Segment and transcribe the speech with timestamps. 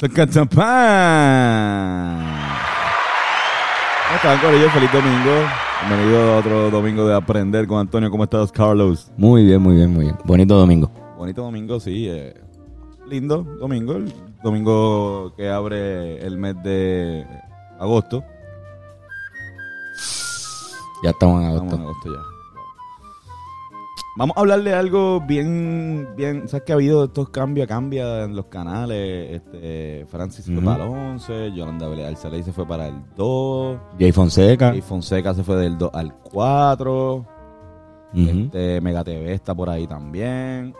[0.00, 0.08] ¿Cómo
[4.16, 4.70] están, Corillo?
[4.70, 5.30] Feliz domingo.
[5.86, 8.10] Bienvenido a otro domingo de Aprender con Antonio.
[8.10, 9.12] ¿Cómo estás, Carlos?
[9.18, 10.16] Muy bien, muy bien, muy bien.
[10.24, 10.90] Bonito domingo.
[11.18, 12.08] Bonito domingo, sí.
[12.08, 12.34] eh,
[13.08, 13.96] lindo domingo.
[13.96, 14.10] El
[14.42, 17.26] domingo que abre el mes de
[17.78, 18.24] agosto.
[21.04, 21.76] Ya estamos en Estamos agosto.
[21.76, 22.39] en agosto ya.
[24.20, 28.36] Vamos a hablar de algo bien, bien, sabes que ha habido estos cambios, cambia en
[28.36, 32.96] los canales, este, Francis se fue para el 11, Yolanda Saley se fue para el
[33.16, 34.76] 2, Jay Fonseca.
[34.76, 37.24] y Fonseca se fue del 2 al 4, Ujú.
[38.12, 40.74] este, Mega TV está por ahí también,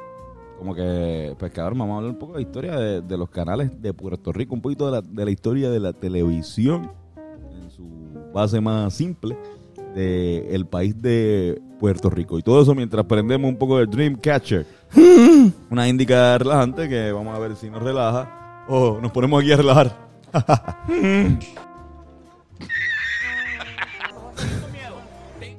[0.59, 3.31] como que, pues cabrón, vamos a hablar un poco de la historia de, de los
[3.31, 7.71] canales de Puerto Rico, un poquito de la, de la historia de la televisión en
[7.71, 7.89] su
[8.35, 9.35] base más simple
[9.95, 12.39] del país de Puerto Rico.
[12.39, 14.67] Y todo eso mientras aprendemos un poco de Dreamcatcher.
[15.71, 19.57] Una índica relajante que vamos a ver si nos relaja o nos ponemos aquí a
[19.57, 20.11] relajar.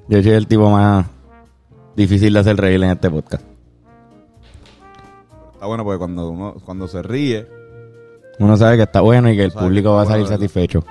[0.08, 1.06] Yo soy el tipo más
[1.96, 3.44] difícil de hacer reír en este podcast.
[5.54, 7.48] Está bueno porque cuando uno cuando se ríe,
[8.40, 10.84] Uno sabe que está bueno y que el público va a salir satisfecho.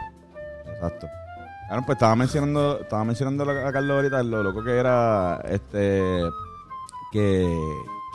[0.73, 1.07] exacto.
[1.71, 6.21] Claro, pues estaba mencionando, estaba mencionando a Carlos ahorita lo loco que era este
[7.13, 7.47] que,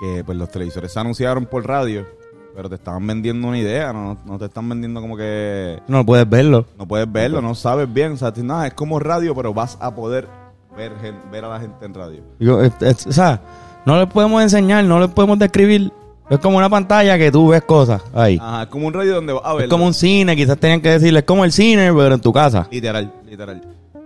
[0.02, 2.06] que pues los televisores se anunciaron por radio,
[2.54, 6.30] pero te estaban vendiendo una idea, no, no te están vendiendo como que No puedes
[6.30, 6.66] verlo.
[6.78, 9.96] no puedes verlo, no sabes bien, o sea, nada, es como radio, pero vas a
[9.96, 10.28] poder
[10.76, 10.92] ver,
[11.32, 12.24] ver a la gente en radio.
[12.62, 13.40] Es- es- o sea,
[13.86, 15.94] no les podemos enseñar, no les podemos describir.
[16.30, 18.38] Es como una pantalla que tú ves cosas ahí.
[18.42, 19.64] Ajá, es como un radio donde vas a ver.
[19.66, 22.34] Es como un cine, quizás tenían que decirle, es como el cine, pero en tu
[22.34, 22.68] casa.
[22.72, 23.62] Literal, literal.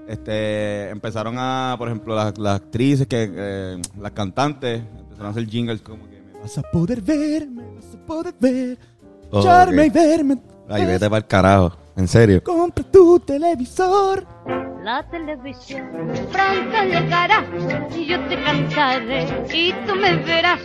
[0.07, 5.45] Este, empezaron a, por ejemplo, las, las actrices, que eh, las cantantes, empezaron a hacer
[5.47, 8.77] jingles como que me vas a poder ver, me vas a poder ver,
[9.31, 9.87] Oh, escucharme ok.
[9.87, 10.37] y verme.
[10.67, 11.73] Ay, vete para el carajo.
[11.99, 12.41] En serio.
[12.41, 14.25] Compra tu televisor.
[14.85, 15.85] La televisión
[16.31, 17.45] pronto llegará
[17.93, 20.61] y yo te cantaré y tú me verás.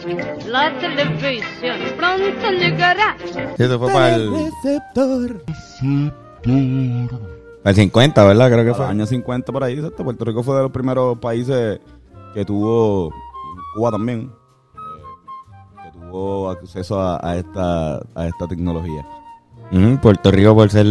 [0.47, 3.17] La televisión pronto llegará.
[3.59, 5.43] Eso fue para el, receptor.
[7.65, 8.53] para el 50, ¿verdad?
[8.53, 8.87] Creo que Para fue.
[8.87, 10.05] años 50 por ahí, exacto.
[10.05, 11.81] Puerto Rico fue de los primeros países
[12.33, 13.13] que tuvo,
[13.75, 14.31] Cuba también,
[14.77, 19.05] eh, que tuvo acceso a, a esta, a esta tecnología.
[20.01, 20.87] Puerto Rico por ser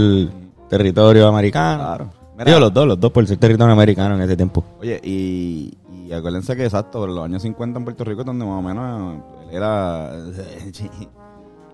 [0.69, 1.83] territorio americano.
[1.83, 2.09] Claro.
[2.33, 4.63] Mira, Digo, los dos, los dos por ser territorio americano en ese tiempo.
[4.81, 5.71] Oye, y,
[6.07, 9.21] y acuérdense que exacto, los años 50 en Puerto Rico es donde más o menos
[9.49, 10.11] él era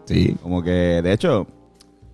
[0.06, 0.36] Sí.
[0.42, 1.46] como que, de hecho,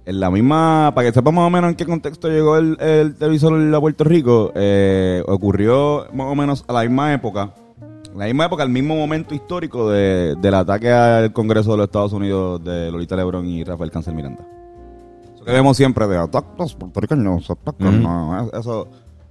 [0.06, 3.16] en la misma, para que sepa más o menos en qué contexto llegó el, el
[3.16, 7.54] televisor a Puerto Rico, eh, ocurrió más o menos a la misma época,
[8.16, 12.14] la misma época, el mismo momento histórico de- del ataque al Congreso de los Estados
[12.14, 14.46] Unidos de Lolita Lebron y Rafael Cáncer Miranda.
[15.46, 17.98] Eso que vemos siempre de ataques puertorriqueños, ataques, Ujú.
[17.98, 18.88] no, eso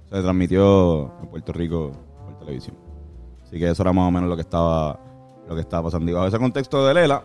[0.09, 1.91] se transmitió en Puerto Rico
[2.25, 2.75] por televisión.
[3.43, 4.97] Así que eso era más o menos lo que estaba,
[5.47, 6.09] lo que estaba pasando.
[6.09, 7.23] Y bajo ese contexto de Lela,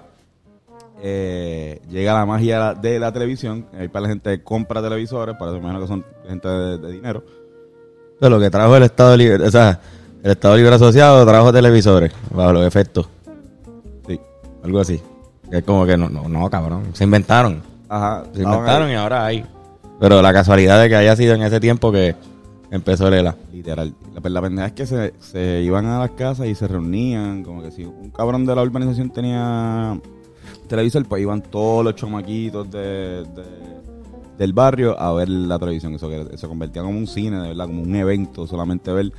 [1.02, 3.66] eh, llega la magia de la televisión.
[3.78, 7.22] Ahí para la gente compra televisores, para eso imagino que son gente de, de dinero.
[8.20, 9.80] Es lo que trajo el Estado Libre, o sea,
[10.22, 13.08] el Estado Libre Asociado trajo televisores bajo los efectos,
[14.06, 14.20] Sí.
[14.62, 15.00] algo así.
[15.50, 16.84] Es como que no, no, no, cabrón.
[16.92, 17.62] Se inventaron.
[17.90, 18.22] Ajá.
[18.32, 18.92] Se inventaron ahí.
[18.94, 19.44] y ahora hay.
[19.98, 22.14] Pero la casualidad de que haya sido en ese tiempo que
[22.70, 23.36] empezó el ELA.
[23.52, 23.92] Literal.
[24.14, 27.42] La, la pendeja es que se, se iban a las casas y se reunían.
[27.42, 30.00] Como que si un cabrón de la urbanización tenía
[30.68, 33.80] televisor, pues iban todos los chomaquitos de, de-
[34.38, 35.94] del barrio a ver la televisión.
[35.94, 39.12] Eso que se convertía como un cine, de verdad, como un evento, solamente ver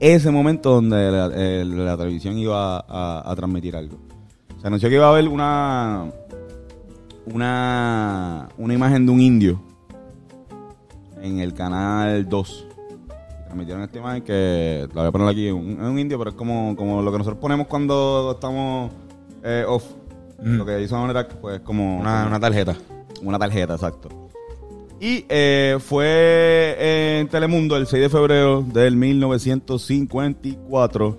[0.00, 3.96] ese momento donde la, el- la televisión iba a, a transmitir algo.
[4.60, 6.06] Se anunció que iba a haber una
[7.26, 9.60] una una imagen de un indio
[11.20, 12.66] en el canal 2
[13.46, 16.76] transmitieron esta imagen que la voy a poner aquí, es un indio, pero es como,
[16.76, 18.92] como lo que nosotros ponemos cuando estamos
[19.42, 19.84] eh, off.
[20.42, 22.76] Lo que hizo manera pues como Una, tarjeta.
[23.22, 24.10] una tarjeta, exacto.
[25.00, 31.18] Y eh, fue en Telemundo el 6 de febrero del 1954,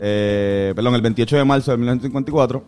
[0.00, 2.64] eh, perdón, el 28 de marzo de 1954,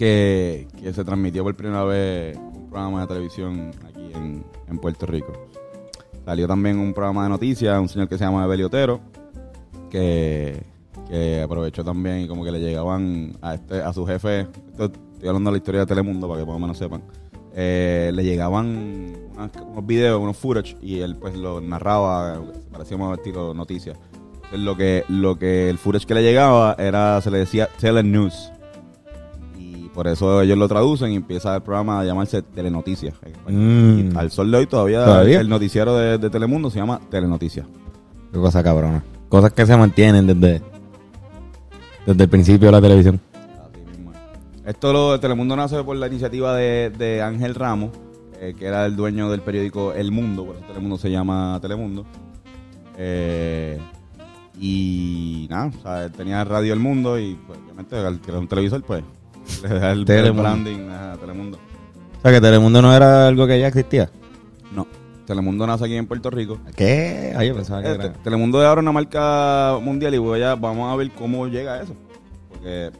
[0.00, 5.04] que, que se transmitió por primera vez un programa de televisión aquí en, en Puerto
[5.04, 5.30] Rico.
[6.24, 8.98] Salió también un programa de noticias, un señor que se llama Evelio Otero,
[9.90, 10.62] que,
[11.06, 15.28] que aprovechó también y como que le llegaban a este a su jefe, esto estoy
[15.28, 17.02] hablando de la historia de Telemundo para que más o menos sepan,
[17.54, 22.42] eh, le llegaban unos videos, unos footage y él pues lo narraba,
[22.72, 23.98] parecía más estilo noticias.
[24.50, 28.50] Lo que, lo que el footage que le llegaba era, se le decía Telenews.
[29.94, 33.14] Por eso ellos lo traducen y empieza el programa a llamarse Telenoticias.
[33.22, 33.62] en español.
[33.62, 34.12] Mm.
[34.14, 35.40] Y al sol de hoy todavía, ¿Todavía?
[35.40, 37.66] el noticiero de, de Telemundo se llama Telenoticias.
[38.32, 39.02] Qué cosa cabrona.
[39.28, 40.62] Cosas que se mantienen desde,
[42.06, 43.20] desde el principio de la televisión.
[43.34, 44.18] Así mismo es.
[44.68, 47.90] Esto lo de Telemundo nace por la iniciativa de, de Ángel Ramos,
[48.40, 52.06] eh, que era el dueño del periódico El Mundo, por eso Telemundo se llama Telemundo.
[52.96, 53.78] Eh,
[54.58, 58.46] y nada, o sea, tenía Radio El Mundo y pues, obviamente al que era un
[58.48, 59.02] televisor, pues
[59.64, 60.42] el, el Telemundo.
[60.42, 61.58] branding a Telemundo.
[62.18, 64.10] O sea, que Telemundo no era algo que ya existía.
[64.72, 64.86] No,
[65.26, 66.58] Telemundo nace aquí en Puerto Rico.
[66.76, 67.32] ¿Qué?
[67.36, 68.12] Ay, yo pensaba que Eh, era...
[68.12, 71.74] Te- Telemundo es ahora una marca mundial y voy a, vamos a ver cómo llega
[71.74, 71.94] a eso.
[72.50, 72.90] Porque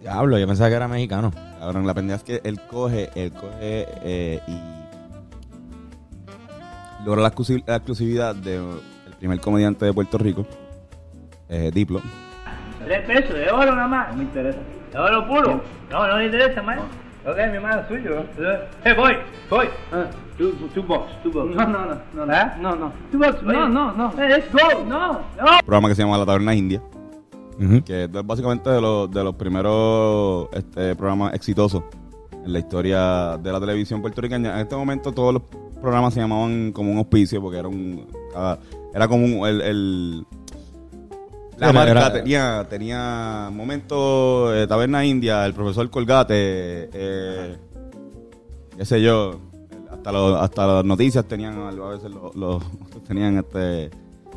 [0.00, 1.32] Diablo, yo pensaba que era mexicano.
[1.60, 4.58] Cabrón, la pendeja es que él coge, él coge eh, y
[7.04, 8.62] logra la, exclusi- la exclusividad del
[9.18, 10.46] primer comediante de Puerto Rico,
[11.48, 12.00] eh, Diplo.
[12.84, 14.10] Tres pesos de oro nada más.
[14.10, 14.58] No me interesa.
[14.92, 15.60] ¿De oro puro?
[15.90, 16.78] No, no me interesa, man.
[17.26, 18.24] Ok, mi hermano es suyo.
[18.84, 19.12] Eh, voy,
[19.50, 19.66] voy.
[20.38, 21.54] Two, two bucks, two bucks.
[21.54, 22.26] No, no, no.
[22.26, 22.46] No, ¿Eh?
[22.60, 22.92] no, no.
[23.10, 24.12] Two bucks, no, no, no.
[24.22, 24.84] Eh, let's go.
[24.84, 25.18] No, no.
[25.42, 26.80] Un programa que se llama La Taberna India,
[27.60, 27.82] Ujú.
[27.84, 31.82] que es de- básicamente de los, de los primeros este, programas exitosos
[32.32, 34.54] en la historia de la televisión puertorriqueña.
[34.54, 35.42] En este momento todos los
[35.82, 38.58] programas se llamaban como un auspicio, porque era un cada-
[38.94, 40.26] era como un, el, el-
[41.66, 46.34] la marca era- tenía tenía momentos eh, Taberna India, el profesor Colgate,
[46.92, 47.56] eh,
[48.76, 49.40] qué sé yo,
[49.90, 52.62] hasta los, hasta las noticias tenían a veces los, los-
[53.08, 53.90] tenían este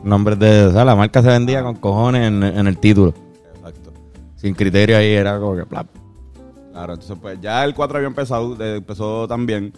[0.04, 0.66] Nombres de...
[0.66, 3.14] O sea, la marca se vendía con cojones en, en el título.
[3.56, 3.92] exacto.
[4.36, 5.64] Sin criterio ahí era como que...
[5.64, 5.86] plap.
[6.72, 9.72] Claro, entonces pues ya el 4 había empezado, eh, empezó también,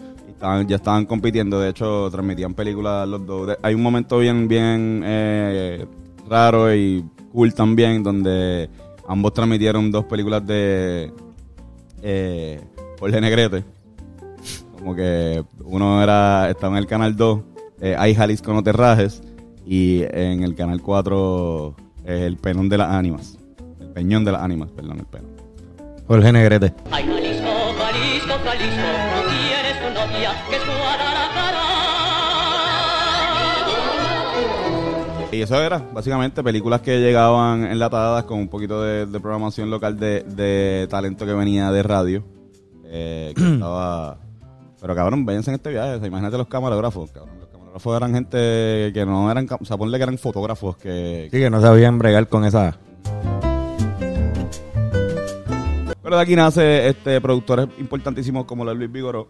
[0.66, 3.54] ya estaban compitiendo, de hecho transmitían películas los dos.
[3.60, 5.84] Hay un momento bien, bien eh,
[6.26, 8.70] raro y cool también, donde
[9.08, 11.12] ambos transmitieron dos películas de
[12.02, 12.60] eh,
[12.98, 13.64] Jorge Negrete.
[14.78, 17.40] Como que uno era, estaba en el canal 2,
[17.80, 19.22] eh, Hay Jalisco no te rajes,
[19.66, 23.36] y en el canal 4 eh, El penón de las ánimas.
[23.80, 25.30] El peñón de las ánimas, perdón, el penón.
[26.06, 26.72] Jorge Negrete.
[26.90, 27.48] Ay, Jalisco,
[27.78, 31.93] Jalisco, Jalisco, tú tienes tu novia que es Guadalajara.
[35.32, 39.98] Y eso era, básicamente, películas que llegaban enlatadas con un poquito de, de programación local
[39.98, 42.24] de, de talento que venía de radio.
[42.84, 44.18] eh, que estaba...
[44.80, 45.94] Pero cabrón, váyanse en este viaje.
[45.94, 47.10] o sea, imagínate los camarógrafos.
[47.10, 49.48] Cabrón, los camarógrafos eran gente que no eran...
[49.60, 51.28] O sea, ponle que eran fotógrafos que...
[51.32, 52.76] Sí, que no sabían bregar con esa...
[56.02, 59.26] Pero de aquí nace este productores importantísimos como Luis Vigoró.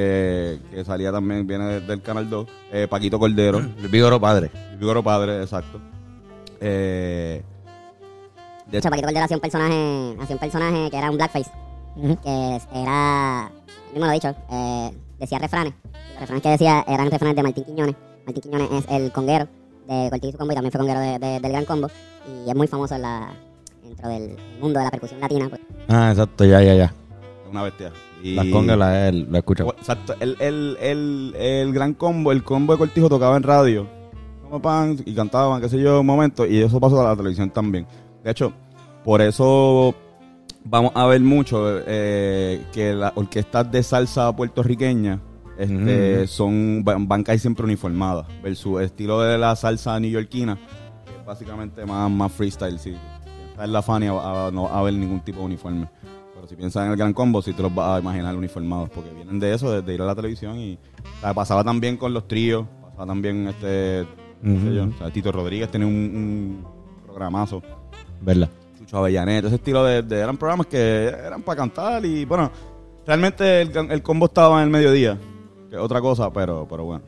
[0.00, 2.46] Que, que salía también, viene de- del Canal 2.
[2.70, 3.60] eh, Paquito Cordero.
[3.60, 4.50] El Vigoro padre.
[4.68, 5.80] Luis Vigoró padre, exacto.
[6.60, 7.42] Eh,
[8.70, 11.50] De hecho, Paquito Cordero hacía un personaje, hacía un personaje que era un blackface.
[12.22, 13.50] Que era,
[13.86, 15.72] él mismo lo ha dicho, eh, decía refranes.
[16.12, 17.94] Los refranes que decía eran refranes de Martín Quiñones.
[18.26, 19.48] Martín Quiñones es el conguero
[19.88, 21.88] de Cortiz y su combo y también fue conguero de- de- del Gran Combo.
[22.44, 23.30] Y es muy famoso en la,
[23.82, 25.48] dentro del mundo de la percusión latina.
[25.48, 25.62] pues.
[25.88, 26.92] Ah, exacto, ya, ya, ya.
[27.56, 27.92] Una bestia.
[28.22, 29.64] Y- Las congas la, él, la escucha.
[29.64, 30.14] Exacto.
[30.20, 33.86] El, el, el, el gran combo, el combo de Cortijo tocaba en radio.
[35.04, 36.46] Y cantaban, qué sé yo, un momento.
[36.46, 37.86] Y eso pasó a la televisión también.
[38.22, 38.52] De hecho,
[39.04, 39.94] por eso
[40.64, 45.20] vamos a ver mucho eh, que las orquestas de salsa puertorriqueña
[45.58, 46.26] este, Ujú.
[46.26, 48.26] son van, casi siempre uniformadas.
[48.42, 50.56] Versus el estilo de la salsa neoyorquina,
[51.04, 52.78] que es básicamente más, más freestyle.
[52.78, 55.88] Si piensas en la Fania, a- no va a haber ningún tipo de uniforme.
[56.46, 59.10] Pero si piensas en el Gran Combo, sí te los vas a imaginar uniformados, porque
[59.12, 60.56] vienen de eso, de, de ir a la televisión.
[60.58, 64.06] Y o sea, pasaba también con los tríos, pasaba también este.
[64.42, 66.66] qué sé yo, o sea, Tito Rodríguez tenía un, un
[67.04, 67.62] programazo.
[68.20, 68.48] ¿Verdad?
[68.78, 72.50] Chucho Avellanet, ese estilo de, de- eran programas que eran para cantar y bueno,
[73.06, 75.18] realmente el, el combo estaba en el mediodía,
[75.68, 77.04] que es otra cosa, pero, pero bueno.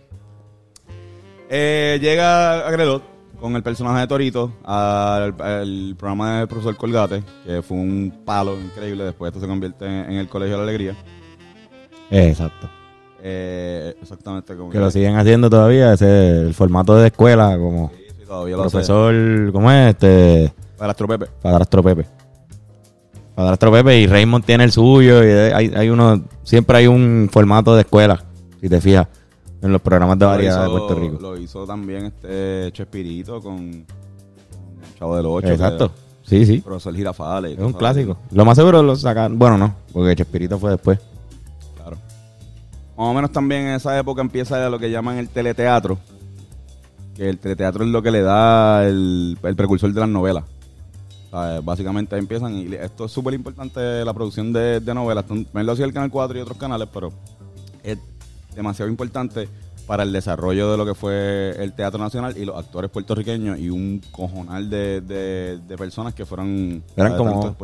[1.49, 3.03] Eh, llega Agrelot
[3.41, 8.59] con el personaje de Torito al, al programa del profesor Colgate, que fue un palo
[8.61, 10.97] increíble, después esto se convierte en, en el Colegio de la Alegría.
[12.11, 12.69] Exacto.
[13.23, 18.05] Eh, exactamente como Que lo siguen haciendo todavía, ese el formato de escuela, como Sí,
[18.17, 19.91] sí, todavía lo profesor, ¿cómo es?
[19.91, 21.27] Este, Padrastro Pepe.
[21.43, 22.07] Padrastro Pepe.
[23.35, 27.75] Padrastro Pepe y Raymond tiene el suyo y hay, hay uno, siempre hay un formato
[27.75, 28.25] de escuela
[28.61, 29.07] Si te fijas
[29.61, 31.19] en los programas de variedad de Puerto Rico.
[31.21, 35.49] Lo hizo también este Chespirito con, con Chavo del Ocho.
[35.49, 35.89] Exacto.
[35.93, 36.59] que- Sí, sí.
[36.59, 37.53] Profesor Girafales.
[37.59, 38.19] Es un clásico.
[38.33, 39.39] Lo más seguro lo sacan.
[39.39, 40.99] Bueno, no, porque Chespirito fue después.
[41.75, 41.97] Claro.
[42.99, 45.99] Más o menos también en esa época empieza lo que llaman el teleteatro.
[47.17, 50.45] Que el teleteatro es lo que le da el, el precursor de las novelas.
[51.29, 55.25] O sea, básicamente empiezan y esto es súper importante la producción de, de novelas.
[55.27, 57.11] También lo hacía el Canal 4 y otros canales, pero
[57.83, 57.99] es
[58.55, 59.49] demasiado importante
[59.87, 63.71] para el desarrollo de lo que fue el Teatro Nacional y los actores puertorriqueños y
[63.71, 67.57] un cojonal de, de- de personas que fueron Eran como-.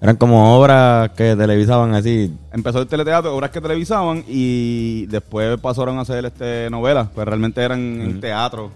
[0.00, 2.34] Eran como obras que televisaban así.
[2.52, 7.62] Empezó el teleteatro, obras que televisaban y después pasaron a hacer este novelas, pues realmente
[7.62, 8.72] eran en teatro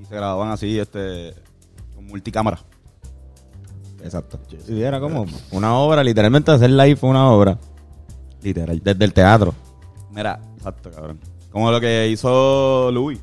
[0.00, 1.34] y se grababan así este
[1.96, 2.60] con multicámara.
[4.04, 4.38] Exacto.
[4.64, 7.58] Sí, era como una obra, literalmente hacer live fue una obra.
[8.40, 8.80] Literal.
[8.82, 9.52] Desde el teatro.
[10.12, 11.18] Mira, exacto, cabrón.
[11.50, 13.18] Como lo que hizo Louis.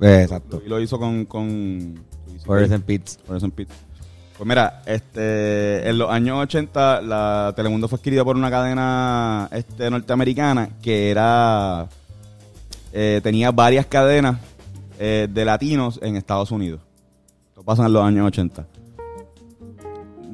[0.00, 0.56] Exacto.
[0.56, 2.04] Louis lo hizo con con
[2.44, 3.18] Forrest and Pitts.
[3.24, 3.68] Forrest and Pitt.
[4.36, 9.88] Pues mira, este, en los años 80 la Telemundo fue adquirida por una cadena este,
[9.88, 11.88] norteamericana que era
[12.92, 14.38] eh, tenía varias cadenas
[14.98, 16.80] eh, de latinos en Estados Unidos.
[17.48, 18.66] Esto pasa en los años 80.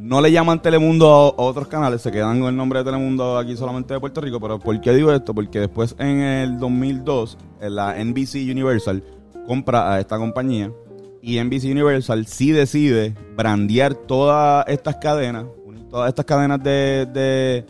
[0.09, 3.37] No le llaman Telemundo a, a otros canales, se quedan con el nombre de Telemundo
[3.37, 4.41] aquí solamente de Puerto Rico.
[4.41, 5.35] Pero ¿por qué digo esto?
[5.35, 9.05] Porque después en el 2002 en la NBC Universal
[9.47, 10.73] compra a esta compañía
[11.21, 15.45] y NBC Universal sí decide brandear todas estas cadenas,
[15.91, 17.67] todas estas cadenas de, de,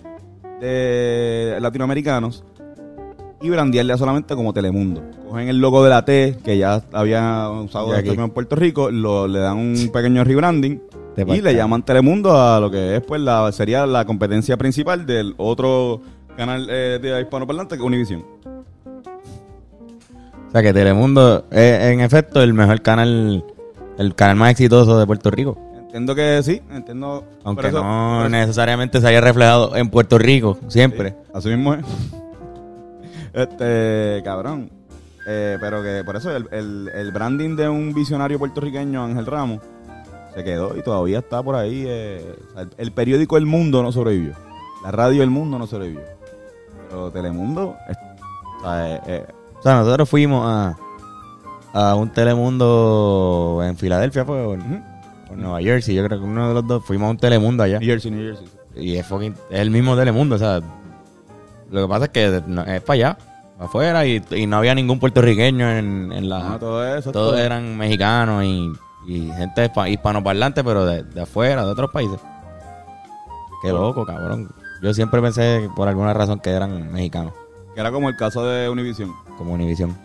[0.60, 2.44] de latinoamericanos
[3.42, 5.02] y brandearle solamente como Telemundo.
[5.28, 8.10] Cogen el logo de la T, que ya había usado aquí.
[8.10, 10.80] en Puerto Rico, lo, le dan un pequeño rebranding
[11.16, 15.34] y le llaman Telemundo a lo que es pues la sería la competencia principal del
[15.36, 16.00] otro
[16.36, 18.24] canal eh, de hispanoparlante que es Univision.
[20.48, 23.44] O sea que Telemundo es en efecto el mejor canal,
[23.98, 25.58] el canal más exitoso de Puerto Rico.
[25.80, 27.24] Entiendo que sí, entiendo.
[27.44, 31.10] Aunque eso- no necesariamente se haya reflejado en Puerto Rico, siempre.
[31.10, 31.84] Sí, así mismo es.
[33.34, 34.70] Este, cabrón.
[35.26, 39.60] Eh, pero que por eso el, el- el branding de un visionario puertorriqueño, Ángel Ramos,
[40.38, 41.84] se quedó y todavía está por ahí.
[41.86, 44.34] eh, o sea, el, el periódico El Mundo no sobrevivió.
[44.82, 46.02] La radio El Mundo no sobrevivió.
[46.88, 47.96] Pero Telemundo, es-
[48.58, 49.26] o sea, eh, eh,
[49.58, 50.76] O sea, nosotros fuimos a,
[51.72, 54.80] a un Telemundo en Filadelfia, fue ujú.
[55.28, 55.94] por Nueva Jersey.
[55.94, 57.78] Yo creo que uno de los dos fuimos a un Telemundo allá.
[57.78, 58.48] New Jersey, New Jersey.
[58.76, 60.60] Y es, fucking- es el mismo Telemundo, o sea,
[61.70, 63.18] lo que pasa es que no- es para allá,
[63.56, 66.50] para afuera, y, y no había ningún puertorriqueño en, en la...
[66.50, 67.10] No, todo eso.
[67.12, 67.38] todos todo.
[67.38, 68.70] eran mexicanos y,
[69.08, 72.20] y gente hispa- hispanoparlante, pero de, de afuera, de otros países.
[73.62, 74.50] Qué loco, cabrón.
[74.82, 77.32] Yo siempre pensé, por alguna razón, que eran mexicanos,
[77.74, 79.12] Que era como el caso de Univision.
[79.36, 79.96] como Univision.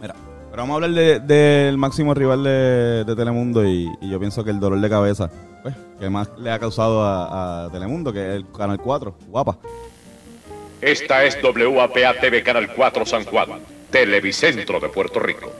[0.00, 0.14] Mira,
[0.50, 4.42] pero vamos a hablar de- del máximo rival de, de Telemundo y, y yo pienso
[4.44, 5.30] que el dolor de cabeza
[5.62, 9.58] pues, que más le ha causado a, a Telemundo, que es el Canal 4, guapa.
[10.80, 13.48] Esta es WAPA TV Canal 4 San Juan,
[13.90, 15.50] Televicentro de Puerto Rico.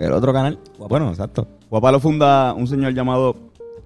[0.00, 1.46] El otro canal, bueno, exacto.
[1.70, 3.36] Guapa lo funda un señor llamado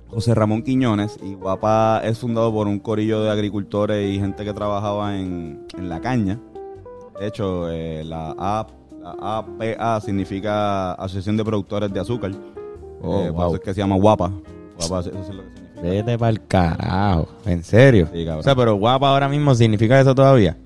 [0.09, 4.53] José Ramón Quiñones y Guapa es fundado por un corillo de agricultores y gente que
[4.53, 6.39] trabajaba en, en la caña.
[7.19, 8.67] De hecho, eh, la, A-
[9.03, 12.31] la APA significa Asociación de Productores de Azúcar.
[13.03, 14.31] Oh, Eh, por eso es que se llama Guapa.
[14.79, 15.83] Guapa, eso es lo que significa.
[15.83, 17.29] Vete para el carajo.
[17.45, 18.09] ¿En serio?
[18.13, 20.57] Sí, o sea, pero guapa ahora mismo significa eso todavía.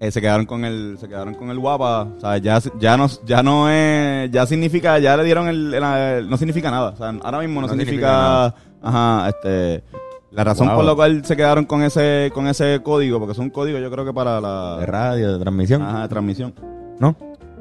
[0.00, 3.08] Eh, se quedaron con el se quedaron con el guapa o sea ya ya no
[3.26, 6.96] ya no es ya significa ya le dieron el, el- el- no significa nada o
[6.96, 9.82] sea ahora mismo no, No significa, ajá este
[10.30, 10.76] la razón Wow.
[10.76, 13.90] por la cual se quedaron con ese con ese código porque es un código yo
[13.90, 15.82] creo que para la De radio, de transmisión.
[15.82, 16.54] ajá, de transmisión
[17.00, 17.16] ¿No?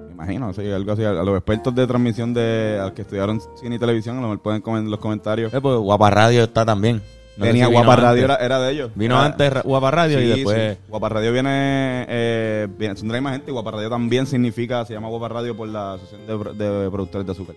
[0.05, 3.01] me imagino sí, algo así a, a los expertos de transmisión de a los que
[3.01, 6.11] estudiaron cine y televisión a lo mejor pueden comentar en los comentarios Eh, pues Guapa
[6.11, 7.01] Radio está también.
[7.37, 10.77] No tenía guapa radio era, era de ellos Vino Era- antes Guapa Radio y después...
[10.77, 10.83] sí.
[10.89, 14.83] Guapa Radio viene, eh, viene son de la misma gente y Guapa Radio también significa,
[14.85, 17.55] se llama Guapa Radio por la Asociación de, Pro- de Productores de Azúcar.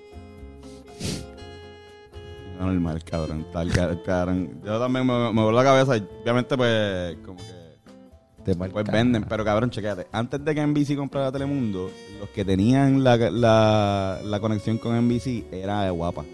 [2.58, 3.46] No, normal, cabrón.
[3.52, 4.60] Tal, ca- cabrón.
[4.64, 9.25] Yo también me, me voló la cabeza y obviamente pues como que Te pues venden,
[9.25, 10.06] pero cabrón, chequéate.
[10.12, 15.44] Antes de que NBC comprara Telemundo, los que tenían la, la, la conexión con NBC
[15.52, 16.25] era de Guapa.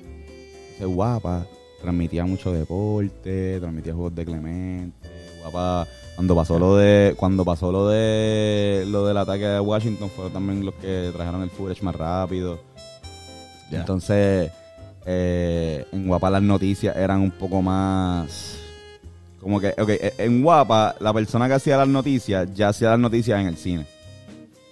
[0.75, 1.47] Ese Guapa
[1.87, 5.09] transmitía mucho deporte, transmitía juegos de Clemente,
[5.41, 10.33] Guapa cuando pasó lo de cuando pasó lo de lo del ataque de Washington fueron
[10.33, 12.59] también los que trajeron el footage más rápido.
[13.71, 14.51] Entonces,
[15.05, 18.59] eh, en Guapa las noticias eran un poco más
[19.41, 22.99] Como que, ok, e- en Guapa, la persona que hacía las noticias ya hacía las
[22.99, 23.87] noticias en el cine.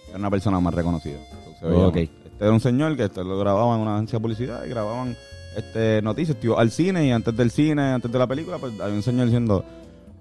[0.08, 1.18] Era una persona más reconocida.
[1.60, 1.94] Se veía Ok.
[1.94, 2.02] más.
[2.02, 5.16] Este era un señor que este, lo grababan en una agencia de publicidad y grababan
[5.56, 6.38] este, noticias.
[6.38, 9.26] Tío, al cine y antes del cine, antes de la película, pues había un señor
[9.26, 9.64] diciendo.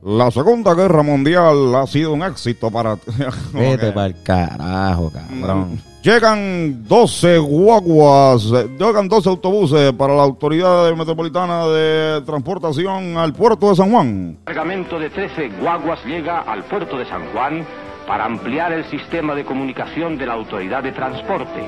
[0.06, 2.98] La Segunda Guerra Mundial ha sido un éxito para...
[3.54, 5.80] Vete para el carajo, cabrón.
[6.04, 13.70] Llegan 12 guaguas, eh, llegan 12 autobuses para la Autoridad Metropolitana de Transportación al puerto
[13.70, 14.40] de San Juan.
[14.44, 17.66] cargamento de 13 guaguas llega al puerto de San Juan
[18.06, 21.64] para ampliar el sistema de comunicación de la autoridad de transporte.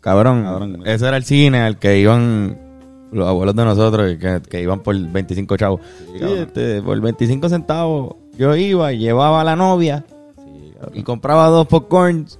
[0.00, 0.82] Cabrón, Cabrón.
[0.86, 2.69] ese era el cine al que iban
[3.12, 5.80] los abuelos de nosotros, que, que iban por 25 chavos.
[6.12, 10.04] Sí, este, por 25 centavos yo iba y llevaba a la novia
[10.94, 12.38] y compraba dos popcorns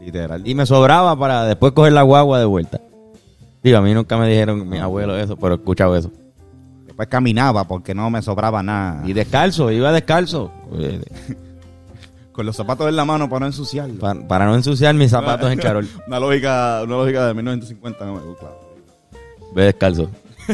[0.00, 0.46] Literal.
[0.46, 2.80] y me sobraba para después coger la guagua de vuelta.
[3.62, 6.10] Digo, a mí nunca me dijeron mi abuelo eso, pero he escuchado eso.
[6.86, 9.02] Después caminaba porque no me sobraba nada.
[9.06, 10.50] Y descalzo, iba descalzo.
[12.32, 13.98] con los zapatos en la mano para no ensuciarlo.
[13.98, 15.86] pa- para no ensuciar mis zapatos en charol.
[16.06, 18.46] Una lógica, una lógica de 1950 no me gusta.
[19.54, 20.10] Ve descalzo.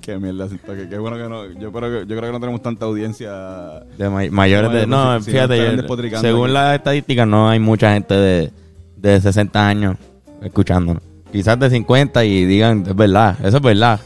[0.00, 1.46] Qué mierda, que qué bueno que no.
[1.60, 3.30] Yo, creo que, yo creo que no tenemos tanta audiencia.
[3.98, 4.86] De may- mayores de...
[4.86, 8.50] No, si- fíjate, yo- despotricando según las estadísticas no hay mucha gente de,
[8.96, 9.96] de 60 años
[10.42, 11.02] escuchándonos.
[11.30, 14.00] Quizás de 50 y digan, es verdad, eso es verdad.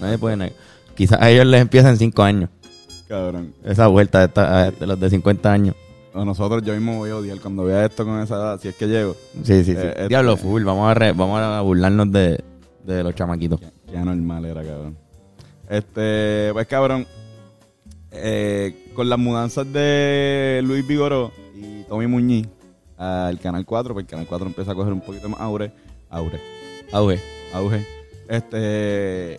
[0.00, 0.52] Nadie puede negar.
[0.96, 2.50] Quizás a ellos les empieza en 5 años.
[3.06, 3.54] Cabrón.
[3.64, 5.76] Esa vuelta de, esta- de los de 50 años.
[6.16, 8.74] A nosotros yo mismo voy a odiar cuando vea esto con esa edad, si es
[8.76, 9.14] que llego.
[9.42, 9.72] Sí, sí, sí.
[9.76, 12.42] Eh, este- Diablo full, vamos a, re- vamos a burlarnos de,
[12.84, 13.60] de los chamaquitos.
[13.90, 14.96] Qué anormal era, cabrón.
[15.68, 17.06] Este, pues cabrón,
[18.12, 22.46] eh, con las mudanzas de Luis Vigoró y Tommy Muñiz
[22.96, 25.72] al Canal 4, pues el Canal 4 empieza a coger un poquito más aure,
[26.08, 26.40] aure,
[26.92, 27.20] Auge.
[27.52, 27.86] auge.
[28.28, 29.38] Este,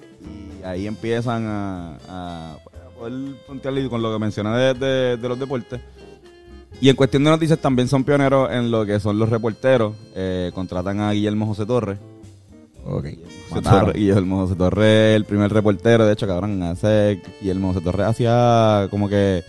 [0.61, 3.13] y ahí empiezan a, a, a poder
[3.45, 5.79] frontearle con lo que mencioné de, de- de los deportes.
[6.79, 9.95] Y en cuestión de noticias también son pioneros en lo que son los reporteros.
[10.15, 11.97] Eh, contratan a Guillermo José Torres.
[12.85, 13.05] Ok.
[13.49, 13.61] José.
[13.61, 18.87] Torres, Guillermo José Torres, el primer reportero, de hecho, cabrón, hace, Guillermo José Torres hacía
[18.89, 19.43] como que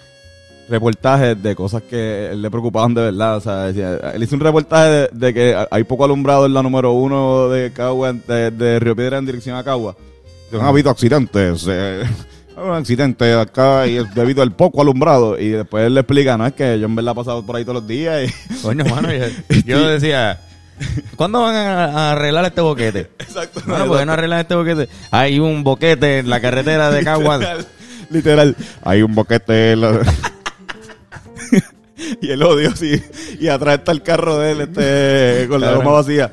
[0.69, 4.41] reportajes de cosas que él le preocupaban de verdad, o sea, decía, él hizo un
[4.41, 8.79] reportaje de, de que hay poco alumbrado en la número uno de Cagua, de, de
[8.79, 9.97] Río Piedra en dirección a Cagua.
[10.53, 12.03] Han habido accidentes, eh,
[12.63, 15.39] un accidente acá y es debido al poco alumbrado.
[15.39, 17.65] Y después él le explica, no, es que yo en verdad he pasado por ahí
[17.65, 18.55] todos los días y...
[18.63, 19.27] Coño, mano, yo,
[19.67, 20.41] yo decía,
[21.17, 23.11] ¿cuándo van a, arreglar este boquete?
[23.19, 23.63] Exacto.
[23.67, 24.89] Bueno, ¿por qué no arreglan este boquete?
[25.11, 27.41] Hay un boquete en la carretera de Caguas.
[27.41, 27.67] Literal,
[28.11, 28.57] literal.
[28.83, 29.73] Hay un boquete.
[29.73, 30.01] en la-
[32.21, 33.03] y el odio, sí.
[33.41, 36.33] Y atrás está el carro de él, este, con la goma vacía.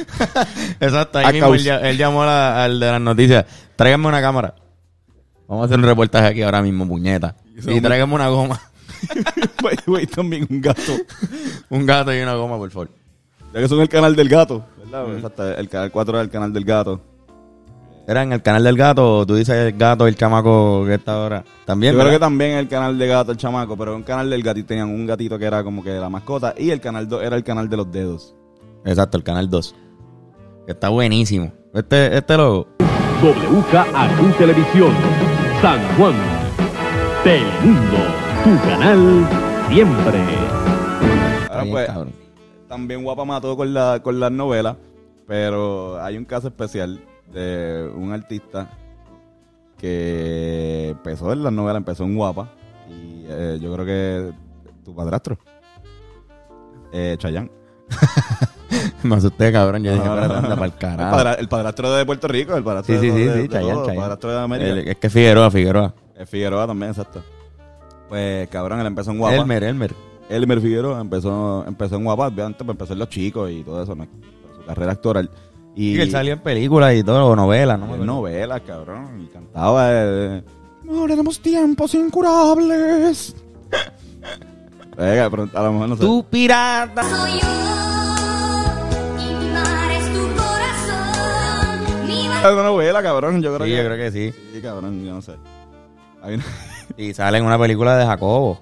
[0.80, 3.44] Exacto, ahí A mismo él, llamó la- al de las noticias.
[3.76, 4.54] Tráiganme una cámara.
[5.48, 7.36] Vamos a hacer un reportaje aquí ahora mismo, puñeta.
[7.54, 8.60] Y es tráiganme una goma.
[10.14, 10.92] También un gato.
[11.68, 12.90] Un gato y una goma, por favor.
[13.52, 15.14] Ya que son el canal del gato, ¿verdad?
[15.16, 17.00] Exacto, el canal 4 es el canal del gato.
[18.06, 21.14] ¿Era en el canal del gato o tú dices el gato, el chamaco que está
[21.14, 21.44] ahora?
[21.64, 24.42] También, Yo creo que también el canal de gato, el chamaco, pero un canal del
[24.44, 27.34] gatito tenían un gatito que era como que la mascota y el canal 2 era
[27.36, 28.34] el canal de los dedos.
[28.84, 29.74] Exacto, el canal 2.
[30.66, 31.52] Que está buenísimo.
[31.72, 32.66] Este, este logo.
[33.22, 34.92] WKAQ Televisión,
[35.62, 36.14] San Juan,
[37.22, 37.96] Telemundo,
[38.42, 39.28] tu canal
[39.68, 40.18] siempre.
[41.48, 42.12] Ahora bien, pues, cabrón.
[42.68, 44.76] también guapa mató con, la, con las novelas,
[45.28, 47.00] pero hay un caso especial
[47.32, 48.68] de un artista
[49.78, 52.50] que empezó en las novelas, empezó en guapa,
[52.88, 54.32] y eh, yo creo que
[54.84, 55.38] tu padrastro,
[56.92, 57.50] eh, Chayanne.
[59.02, 59.82] Me asusté, cabrón.
[59.84, 60.52] Yo dije, No, no, "Espérate, no.
[60.52, 61.16] anda pa'l El, carajo".
[61.16, 63.48] padra- el padrastro de Puerto Rico, el padrastro Sí, sí, de, sí, de- sí, de
[63.48, 64.70] Chayanne, todo, el padrastro de América.
[64.70, 65.94] El- es que Figueroa, Figueroa.
[66.16, 67.22] Eh, Figueroa también, exacto.
[68.08, 69.36] Pues cabrón, él empezó en guapa.
[69.36, 69.94] Elmer, Elmer.
[70.28, 73.94] Elmer Figueroa empezó, empezó en guapa, obviamente pues empezó en Los Chicos y todo eso,
[73.94, 74.06] ¿no?
[74.06, 75.30] Por su carrera actoral.
[75.76, 77.96] Y Y él salió en películas y todo, novelas, ¿no?
[77.98, 80.42] novelas, cabrón, y cantaba eh,
[80.88, 83.36] Ahora tenemos tiempos incurables.
[84.96, 86.02] Venga, pero a lo mejor no sé.
[86.02, 87.02] ¡Tu pirata!
[87.02, 87.75] Soy yo
[92.48, 93.78] Es una novela, cabrón, yo creo Sí, que...
[93.78, 94.32] yo creo que sí.
[94.54, 95.32] Sí, cabrón, yo no sé.
[96.22, 96.44] Hay una...
[96.96, 98.60] Y sale en una película de Jacobo.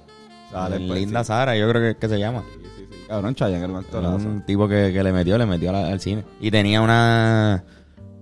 [0.50, 1.28] Sale, En pues, Linda sí.
[1.28, 2.42] Sara, yo creo que, que se llama.
[2.54, 2.96] Sí, sí, sí.
[3.08, 4.16] Cabrón, Chayanne era un actorazo.
[4.28, 6.24] un tipo que, que le metió, le metió a la- al cine.
[6.40, 7.64] Y tenía una...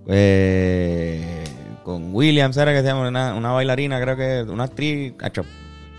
[0.07, 1.43] Eh,
[1.83, 5.43] con Williams era que se llama, una, una bailarina, creo que, una actriz, cacho,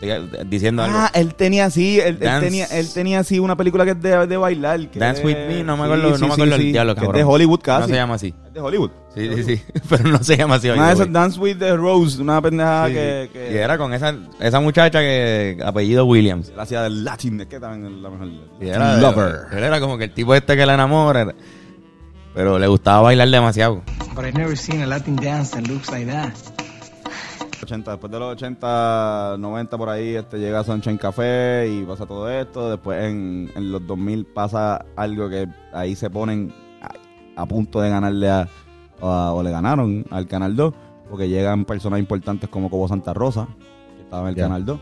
[0.01, 0.97] estoy diciendo algo.
[0.99, 4.01] Ah, él tenía sí, él, él Dance- tenía, él tenía sí una película que es
[4.03, 4.89] de, de bailar.
[4.91, 7.07] que Dance es- with me, no me acuerdo, no me acuerdo el diablo, que es
[7.07, 7.19] cabrón.
[7.21, 7.81] de Hollywood casi.
[7.83, 8.35] No se llama así.
[8.47, 8.91] Es de Hollywood.
[9.15, 9.63] Sí, sí, sí.
[9.89, 10.69] Pero no se llama así.
[10.71, 12.99] Una de esas Dance with the Rose, una pendejada Sí, sí.
[12.99, 16.49] que, que Y era con esa, esa muchacha que apellido Williams.
[16.49, 18.29] él hacía del Latin, es que también es la mejor.
[18.61, 19.47] Y era Lover.
[19.53, 21.33] Él era como que el tipo este que la enamora.
[22.35, 23.83] Pero le gustaba bailar demasiado.
[24.15, 26.33] But I've never seen a Latin dance that looks like that.
[27.63, 32.29] 80, después de los 80, 90 por ahí, este llega Sunshine Café y pasa todo
[32.29, 32.71] esto.
[32.71, 37.89] Después en, en los 2000 pasa algo que ahí se ponen a, a punto de
[37.89, 38.49] ganarle a,
[39.11, 40.73] a- o le ganaron al Canal 2,
[41.11, 43.47] porque llegan personas importantes como Cobo Santa Rosa,
[43.97, 44.45] que estaba en el Ya.
[44.45, 44.79] Canal 2,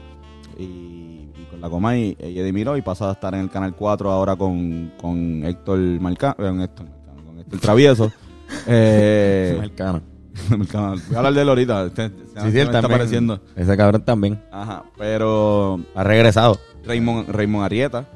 [0.58, 3.74] y, y con la Comay y Eddie Miró, y pasa a estar en el Canal
[3.74, 8.12] 4 ahora con, con Héctor Marcano, con Héctor, Marcano, con Héctor Travieso.
[8.66, 10.02] eh, Marcano.
[10.50, 11.85] Voy a hablar de él ahorita.
[11.87, 13.40] Este- este- Sí, sí, él está apareciendo.
[13.54, 14.42] Ese cabrón también.
[14.50, 16.58] Ajá, pero Ha regresado.
[16.87, 18.08] Raymond, Raymond Arieta.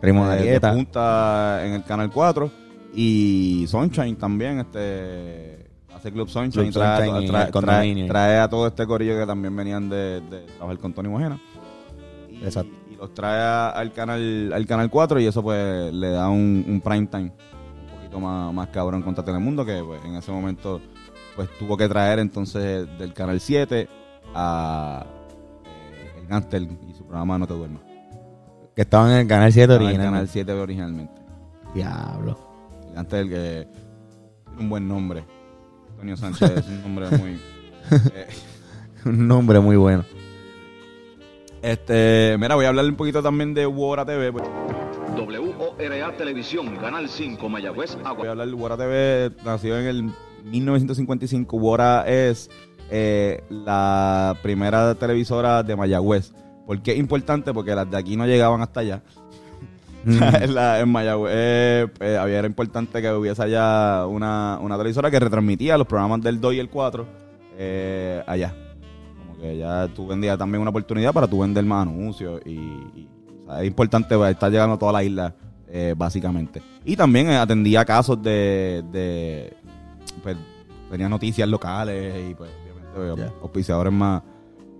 [0.00, 0.70] Raymond eh, Arieta.
[0.70, 2.50] de punta en el Canal 4.
[2.98, 8.66] Y Sunshine también, este hace Club Sunshine, Club trae, Sunshine trae- trae- trae a todo
[8.66, 11.38] este corillo que también venían de, de trabajar con Tony Mojena.
[12.30, 12.72] Y, Exacto.
[12.90, 16.64] y los trae a- al canal al canal 4 y eso pues le da un,
[16.66, 20.80] un prime time un poquito más, más cabrón contra Telemundo que pues, en ese momento
[21.34, 23.88] pues tuvo que traer entonces del canal 7
[24.34, 25.04] a
[25.66, 27.82] eh, el Gánster y su programa No te duermas.
[28.74, 31.22] Que estaba en el canal 7 Estaba en el canal 7 originalmente.
[31.74, 32.38] Diablo.
[32.96, 33.68] El Gánster que
[34.46, 35.24] tiene un buen nombre.
[35.90, 37.30] Antonio Sánchez es un nombre muy
[38.14, 38.26] eh,
[39.04, 40.04] Un nombre muy bueno.
[41.60, 44.32] Este, mira, voy a hablarle un poquito también de Wora TV.
[44.32, 44.44] pues.
[45.16, 50.02] WORA Televisión, Canal 5, Mayagüez, Voy a hablar de Wora TV, nació en el
[50.44, 51.56] 1955.
[51.56, 52.50] Wora es
[52.90, 56.32] eh, la primera televisora de Mayagüez.
[56.66, 57.52] ¿Por qué es importante?
[57.52, 59.02] Porque las de aquí no llegaban hasta allá.
[60.42, 65.10] en, la- en Mayagüez eh, eh, había, era importante que hubiese allá una, una televisora
[65.10, 67.06] que retransmitía los programas del 2 y el 4
[67.58, 68.54] eh, allá.
[69.18, 73.08] Como que ya tú vendías también una oportunidad para tú vender más anuncios y, y,
[73.46, 75.34] o sea, es importante pues, estar llegando a toda la isla
[75.68, 76.62] eh, básicamente.
[76.84, 79.52] Y también eh, atendía casos de, de
[80.22, 80.36] pues,
[80.90, 82.50] tenía noticias locales y pues
[82.96, 84.22] obviamente eh, auspiciadores más,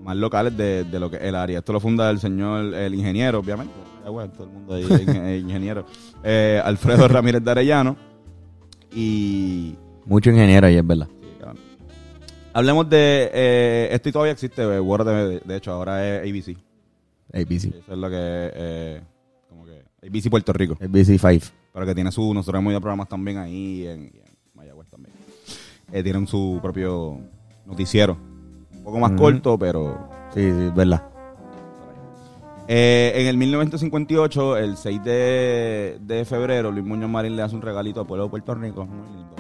[0.03, 1.59] más locales de, de lo que el área.
[1.59, 3.75] Esto lo funda el señor, el ingeniero, obviamente.
[4.11, 5.85] Bueno, todo el mundo ahí es ing- es ingeniero.
[6.23, 7.97] Eh, Alfredo Ramírez de Arellano.
[8.95, 9.75] Y
[10.07, 11.09] Mucho ingeniero ahí, es verdad.
[12.55, 16.57] hablemos de eh, esto y todavía existe, eh, Word de, de hecho, ahora es ABC.
[17.35, 17.65] ABC.
[17.75, 19.01] Eso es lo que eh,
[19.49, 20.75] como que ABC Puerto Rico.
[20.81, 21.47] ABC 5.
[21.75, 24.23] Pero que tiene su, nosotros hemos ido a programas también ahí en, en
[24.55, 25.15] Mayagüez también.
[25.93, 27.21] Eh, tienen su propio
[27.67, 28.17] noticiero.
[28.73, 31.03] Un poco más corto, pero Sí, sí, es verdad.
[32.69, 37.63] Eh, en el 1958, el 6 de, de febrero, Luis Muñoz Marín le hace un
[37.63, 38.87] regalito al pueblo de Puerto Rico.
[38.87, 39.37] Muy lindo.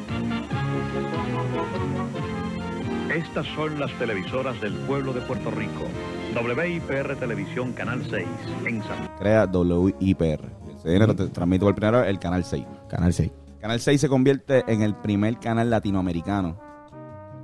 [3.12, 5.86] Estas son las televisoras del pueblo de Puerto Rico.
[6.34, 8.26] WIPR Televisión Canal 6
[8.66, 10.40] en San Crea WIPR.
[10.84, 12.64] Te transmite por primera vez el Canal 6.
[12.88, 13.30] Canal 6.
[13.60, 16.60] Canal 6 se convierte en el primer canal latinoamericano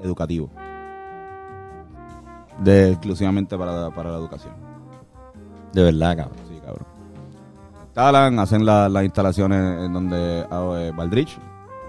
[0.03, 0.51] educativo.
[2.63, 4.72] De, Exclusivamente para, para la educación.
[5.73, 6.37] De verdad, cabrón.
[6.49, 6.87] Sí, cabrón.
[7.87, 11.37] Instalan, hacen la- las instalaciones en donde ah, eh, Valdrich,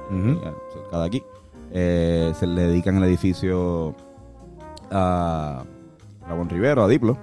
[0.09, 0.29] Ujú.
[0.45, 1.23] eh, cerca de aquí.
[1.71, 3.95] Eh, se le dedican el edificio
[4.91, 5.63] a
[6.27, 7.17] Ramón Rivero, a Diplo.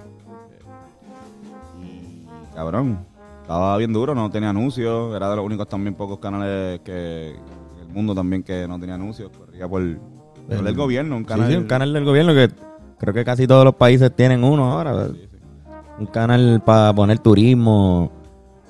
[1.81, 2.99] Y cabrón,
[3.41, 7.29] estaba bien duro, no tenía anuncios, era de los únicos también pocos canales que
[7.81, 9.81] el mundo también que no tenía anuncios, corría por,
[10.47, 11.47] por el gobierno, un canal.
[11.47, 12.49] Sí, sí, un canal del gobierno que
[12.97, 15.07] creo que casi todos los países tienen uno ahora.
[16.01, 18.09] Un canal para poner turismo,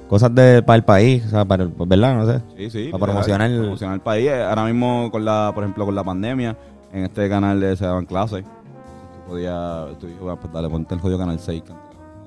[0.10, 2.16] cosas de para el país, o sea, para pues, ¿verdad?
[2.16, 2.42] No sé.
[2.58, 2.90] Sí, sí.
[2.92, 4.28] Para promocionar el- promocionar el país.
[4.28, 6.58] Eh, Ahora mismo, con la, por ejemplo, con la pandemia,
[6.92, 8.44] en este canal se daban clases.
[8.44, 11.64] Tú podías, tú dices, "Ah, pues dale, ponte el jodido canal 6.
[11.64, 11.80] que no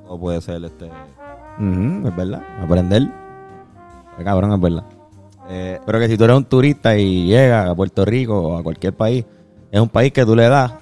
[0.07, 0.87] Todo puede ser este.
[0.87, 2.43] Es verdad.
[2.63, 3.07] Aprender.
[4.17, 4.85] Qué cabrón, es verdad.
[5.51, 8.63] eh, Pero que si tú eres un turista y llegas a Puerto Rico o a
[8.63, 9.27] cualquier país,
[9.71, 10.73] es un país que tú le das,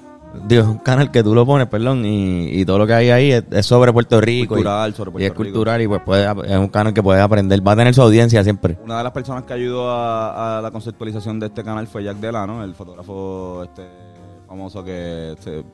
[0.46, 3.10] digo, es un canal que tú lo pones, perdón, y, y todo lo que hay
[3.10, 4.54] ahí es, es sobre Puerto Rico.
[4.54, 5.42] y- Cultural, sobre y, Puerto es Rico.
[5.44, 7.66] cultural y pues puede, es un canal que puedes aprender.
[7.66, 8.78] Va a tener su audiencia siempre.
[8.84, 12.16] una de las personas que ayudó a, a la conceptualización de este canal fue Jack
[12.18, 13.82] Delano, el fotógrafo este
[14.48, 15.64] famoso que se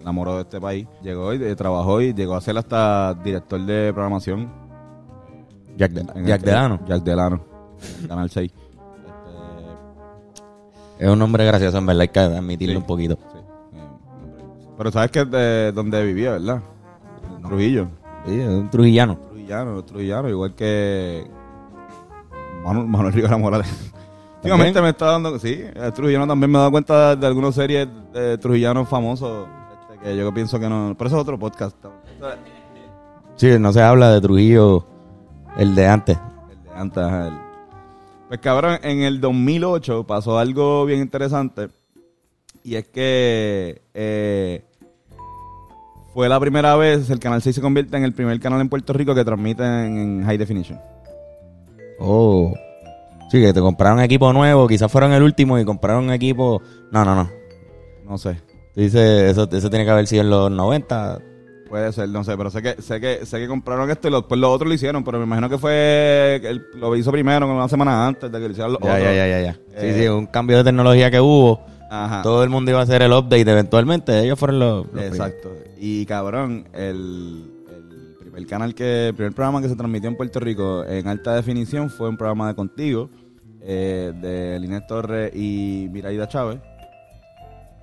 [0.00, 0.86] enamoró de este país.
[1.02, 4.50] Llegó y eh, trabajó y llegó a ser hasta director de programación.
[5.76, 6.80] Jack, en Jack este- Delano.
[6.86, 7.40] Jack Delano,
[8.02, 8.52] en Canal 6.
[10.98, 12.78] Es un nombre gracioso, en verdad, hay que admitirlo Sí.
[12.78, 13.18] un poquito.
[13.32, 13.38] Sí,
[14.76, 16.60] Pero sabes que es de donde vivía, ¿verdad?
[17.36, 17.88] En Trujillo.
[18.26, 19.16] Sí, es un trujillano.
[19.28, 21.26] Trujillano, trujillano, igual que
[22.64, 23.92] Manuel, Manuel Rivera Morales.
[24.36, 27.88] Últimamente me está dando, sí, el Trujillano también me he dado cuenta de algunas series
[28.12, 29.46] de trujillanos famosos
[29.90, 31.74] este, que yo pienso que no, pero eso es otro podcast.
[33.36, 34.84] Sí, no se habla de Trujillo,
[35.56, 36.18] el de antes.
[36.50, 37.38] El de antes, ajá, el-
[38.28, 41.68] Pues cabrón, en el 2008 pasó algo bien interesante
[42.64, 44.64] y es que eh,
[46.12, 48.92] fue la primera vez el Canal 6 se convierte en el primer canal en Puerto
[48.92, 50.80] Rico que transmite en, en High Definition.
[51.98, 52.52] Oh.
[53.30, 56.62] Sí, que te compraron equipo nuevo, quizás fueron el último y compraron un equipo.
[56.92, 57.30] No, no, no.
[58.06, 58.36] No sé.
[58.76, 61.20] Dice, eso, eso tiene que haber sido en los 90.
[61.68, 64.18] Puede ser, no sé, pero sé que sé que sé que compraron esto y lo-
[64.20, 67.50] después los otros lo hicieron, pero me imagino que fue que él lo hizo primero,
[67.50, 69.04] una semana antes de que lo hicieran los Ya, otros.
[69.04, 69.52] ya, ya, ya, ya.
[69.54, 71.60] Sí, Eh, sí, un cambio de tecnología que hubo.
[71.94, 72.22] Ajá.
[72.22, 74.18] Todo el mundo iba a hacer el update eventualmente.
[74.20, 74.86] Ellos fueron los.
[74.92, 75.52] los Exacto.
[75.78, 80.40] Y cabrón, el, el primer canal que, el primer programa que se transmitió en Puerto
[80.40, 83.10] Rico en alta definición fue un programa de Contigo,
[83.60, 86.58] eh, de Linés Torres y Miraida Chávez.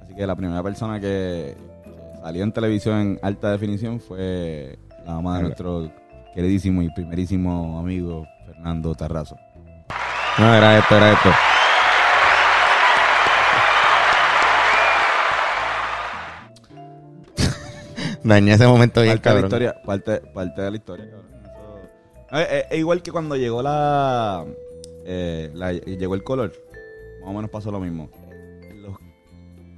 [0.02, 5.14] Así que la primera persona que, que salió en televisión en alta definición fue la
[5.14, 5.90] mamá de nuestro
[6.36, 9.38] queridísimo y primerísimo amigo Fernando Tarrazo.
[10.38, 11.30] No, era esto, era esto.
[18.24, 21.26] Dañé ese momento bien, parte de la historia, parte, parte de la historia, cabrón.
[21.44, 24.46] Eso- Eh, eh, es igual que cuando llegó la,
[25.06, 26.52] eh, la- llegó el color,
[27.22, 28.10] más o menos pasó lo mismo.
[28.82, 28.96] Los-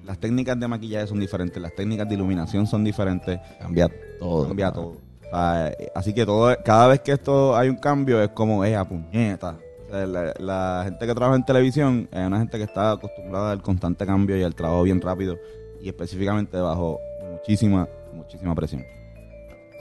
[0.03, 3.39] las técnicas de maquillaje son diferentes, las técnicas de iluminación son diferentes.
[3.59, 4.47] Cambia todo.
[4.47, 4.97] Cambia todo.
[5.21, 8.75] O sea, así que todo, cada vez que esto hay un cambio es como, eh,
[8.75, 9.57] a puñeta.
[9.91, 14.05] La, la gente que trabaja en televisión es una gente que está acostumbrada al constante
[14.07, 15.37] cambio y al trabajo bien rápido
[15.81, 16.99] y específicamente bajo
[17.31, 17.87] muchísima,
[18.33, 18.85] muchísima presión.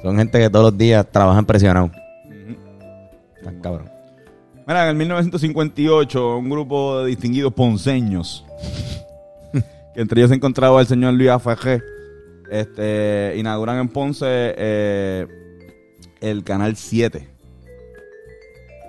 [0.02, 1.90] Son gente que todos los días trabajan presionados.
[3.36, 3.90] Están cabrón.
[4.66, 8.44] Mira, en el 1958, un grupo de distinguidos ponceños,
[9.94, 11.82] que entre ellos se encontraba el señor Luis Afagé,
[12.50, 15.26] este, inauguran en Ponce eh,
[16.20, 17.28] el Canal 7.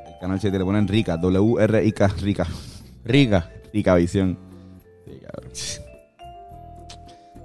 [0.08, 2.48] El Canal 7 le ponen Rica, W-R-I-K, Rica.
[3.06, 3.50] Rica.
[3.74, 4.38] Rica Visión.
[5.06, 5.52] Sí, cabrón.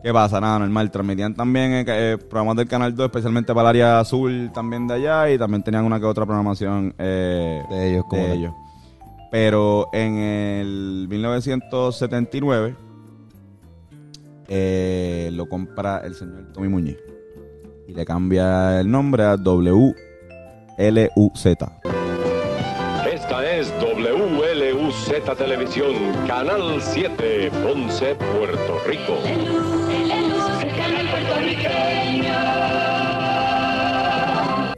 [0.08, 0.40] ¿Qué pasa?
[0.40, 0.90] Nada, normal.
[0.90, 4.94] Transmitían también eh, eh, programas del Canal 2, especialmente para el área azul también de
[4.94, 8.54] allá, y también tenían una que otra programación eh, De ellos, como de ellos.
[9.30, 12.74] Pero en el 1979
[14.48, 16.96] eh, lo compra el señor Tommy Muñiz
[17.86, 19.94] y le cambia el nombre a WLUZ.
[23.12, 25.92] Esta es WLUZ Televisión,
[26.26, 29.67] Canal 7, Ponce, Puerto Rico.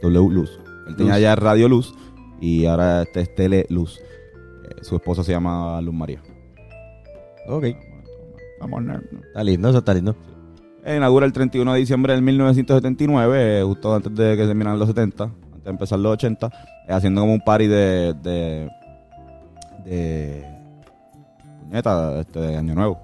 [0.01, 0.59] W Luz.
[0.87, 1.93] Él tenía ya Radio Luz
[2.39, 3.99] y ahora este es Tele Luz.
[3.99, 6.21] Eh, su esposa se llama Luz María.
[7.47, 7.65] Ok.
[8.59, 9.03] Vamos, nerd.
[9.27, 10.15] Está lindo, eso está lindo.
[10.83, 14.87] Eh, Inaugura el 31 de diciembre del 1979, eh, justo antes de que terminaran los
[14.87, 16.47] 70, antes de empezar los 80,
[16.87, 18.13] eh, haciendo como un party de.
[18.21, 18.69] de.
[19.85, 20.45] de.
[21.63, 22.99] puñeta, este, de Año Nuevo.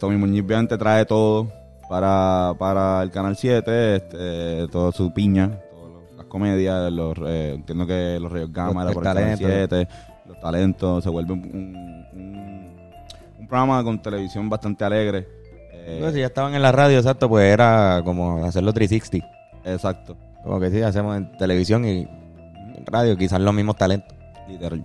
[0.00, 1.50] Tommy Muñiz obviamente trae todo
[1.92, 7.86] para, para el Canal 7, este, toda su piña, todas las comedias, los, eh, entiendo
[7.86, 9.78] que los rayos gamma Los era por el Canal talentos.
[9.84, 9.88] 7,
[10.26, 12.76] los talentos, se vuelve un, un- un-
[13.40, 15.28] un programa con televisión bastante alegre.
[15.84, 19.28] eh, si ya estaban en la radio, exacto, pues era como hacerlo 360.
[19.64, 20.16] Exacto.
[20.42, 24.16] Como que sí, hacemos en televisión y en radio, quizás los mismos talentos.
[24.48, 24.82] Literal.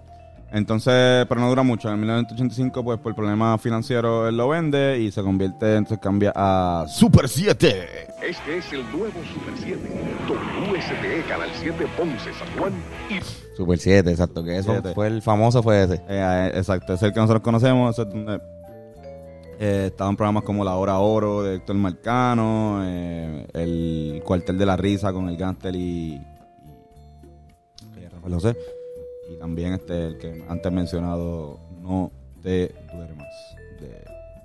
[0.51, 1.89] Entonces, pero no dura mucho.
[1.91, 6.85] En 1985, pues por problemas financieros él lo vende y se convierte, entonces cambia a
[6.87, 7.85] Super 7.
[8.21, 9.79] Este es el nuevo Super 7,
[10.27, 12.73] WSTE Canal 7 Ponce San Juan
[13.09, 13.19] y
[13.57, 16.01] Super 7, exacto, que eso fue el famoso, fue ese.
[16.07, 17.91] Eh, exacto, es el que nosotros conocemos.
[17.99, 18.39] ese es donde
[19.59, 24.77] eh, estaban programas como La Hora Oro de Héctor Marcano, eh, El Cuartel de la
[24.77, 25.79] Risa con el Gánster y,
[26.13, 26.21] y-
[27.99, 28.55] y Rafael José.
[29.29, 32.11] Y también este el que antes mencionado No
[32.41, 33.27] te duermas
[33.79, 34.03] de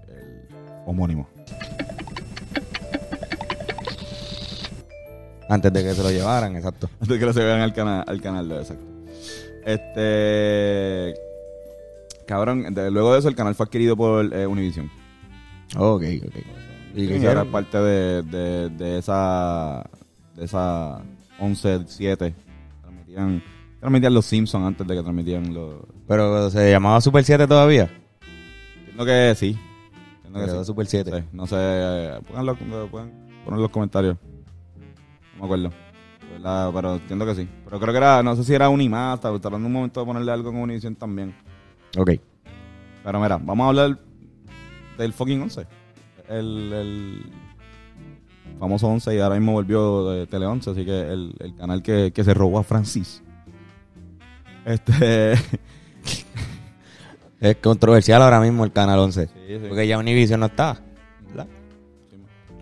[0.08, 0.48] el
[0.86, 1.28] homónimo.
[5.48, 6.88] Antes de que se lo llevaran, exacto.
[6.94, 8.84] Antes de que lo se vean al canal, al canal exacto.
[9.64, 11.14] Este
[12.26, 14.90] cabrón, de- luego de eso el canal fue adquirido por eh, Univision.
[15.76, 16.36] Ok, ok.
[16.94, 19.84] ¿Y qué Y era parte de, de, de esa
[20.36, 21.02] de esa
[21.38, 22.34] 11 7
[22.82, 23.42] transmitían
[23.82, 25.74] transmitían los Simpsons antes de que transmitían los
[26.06, 27.90] Pero se llamaba Super 7 todavía.
[28.78, 29.58] entiendo que sí
[30.24, 30.64] entiendo que sí.
[30.64, 31.10] Super 7.
[31.10, 33.10] Sí, no sé eh, pónganlo pueden
[33.44, 34.16] poner en los comentarios
[35.34, 35.70] no me acuerdo
[36.72, 39.66] pero entiendo que sí pero creo que era no sé si era Unimás estaba tratando
[39.66, 41.34] un momento de ponerle algo en Univision también
[41.98, 42.12] Ok.
[43.04, 43.98] Pero mira, vamos a hablar
[44.96, 45.66] del fucking 11.
[46.28, 47.32] El, el
[48.58, 52.12] famoso 11 y ahora mismo volvió de Tele 11, así que el, el canal que,
[52.14, 53.22] que se robó a Francis.
[54.64, 55.34] Este.
[57.40, 59.26] Es controversial ahora mismo el Canal 11.
[59.26, 59.58] Sí, sí.
[59.68, 60.80] Porque ya Univision no está.
[61.28, 61.48] ¿verdad?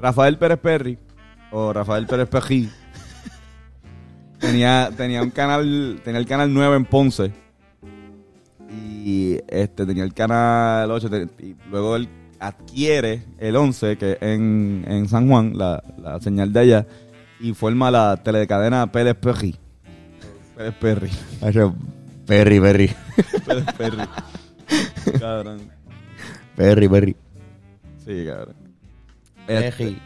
[0.00, 0.98] Rafael Pérez Perry,
[1.50, 2.70] o Rafael Pérez Perry,
[4.38, 7.30] tenía, tenía un canal, tenía el canal 9 en Ponce.
[9.04, 11.10] Y este tenía el canal 8.
[11.10, 12.08] te- Y luego él
[12.38, 16.86] adquiere el 11, que en, en San Juan, la, la señal de allá,
[17.38, 19.56] y forma la telecadena Pérez Perry.
[20.60, 21.10] Pérez Perry.
[21.40, 21.74] Hacho,
[22.26, 22.90] Perry, Perry.
[23.46, 23.96] Pérez Perry.
[25.18, 25.70] Cabrón.
[26.54, 27.16] Perry, Perry.
[28.04, 28.56] Sí, cabrón.
[29.46, 29.98] Perry.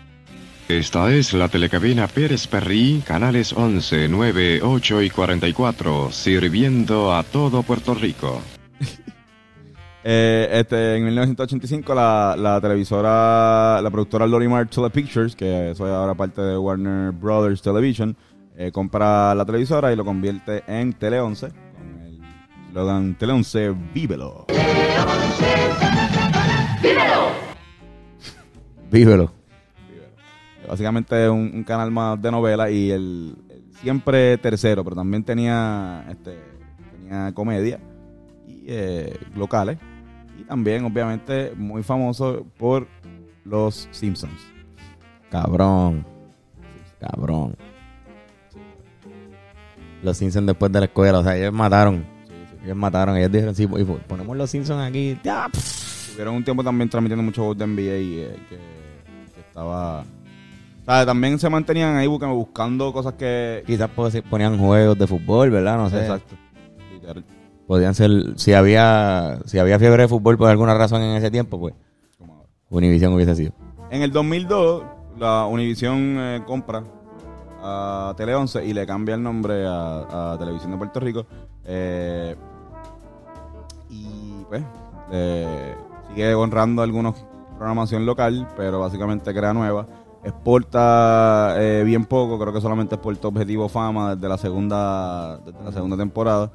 [0.68, 7.64] Esta es la telecabina Pérez Perrí, canales 11, 9, 8 y 44, sirviendo a todo
[7.64, 8.40] Puerto Rico.
[10.06, 16.42] Eh, este, en 1985 la, la televisora, la productora Lorimar Telepictures, que es ahora parte
[16.42, 18.14] de Warner Brothers Television,
[18.56, 22.20] eh, compra la televisora y lo convierte en Tele 11 con el
[22.70, 24.46] slogan Tele 11 Vívelo.
[28.90, 29.32] Vívelo.
[30.68, 35.24] Básicamente es un, un canal más de novela y el, el siempre tercero, pero también
[35.24, 36.38] tenía este
[36.92, 37.80] tenía comedia
[38.46, 39.78] y eh, locales
[40.38, 42.86] y también obviamente muy famoso por
[43.44, 44.40] los Simpsons.
[45.30, 46.06] Cabrón.
[47.00, 47.56] Cabrón.
[50.04, 52.04] Los Simpsons después de la escuela, o sea, ellos mataron.
[52.62, 55.18] Ellos mataron, ellos dijeron, sí, y ponemos los Simpsons aquí.
[56.12, 58.56] Tuvieron un tiempo también transmitiendo mucho juegos de NBA y eh, que,
[59.34, 60.00] que estaba...
[60.00, 63.62] O sea, también se mantenían ahí buscando, buscando cosas que...
[63.66, 65.78] Quizás pues, ponían juegos de fútbol, ¿verdad?
[65.78, 66.00] No sé.
[66.00, 66.36] Exacto.
[66.92, 67.24] Literal.
[67.66, 71.58] Podían ser, si había, si había fiebre de fútbol por alguna razón en ese tiempo,
[71.58, 71.74] pues
[72.68, 73.52] Univision hubiese sido.
[73.90, 74.82] En el 2002,
[75.18, 76.84] la Univision eh, compra
[77.64, 81.26] a Tele 11 y le cambia el nombre a, a Televisión de Puerto Rico.
[81.64, 82.36] Eh,
[83.88, 84.62] y pues
[85.10, 85.74] eh,
[86.08, 87.24] sigue honrando algunos
[87.56, 89.86] programación local, pero básicamente crea nueva.
[90.22, 95.72] Exporta eh, bien poco, creo que solamente exportó Objetivo Fama desde la segunda, desde la
[95.72, 96.50] segunda temporada.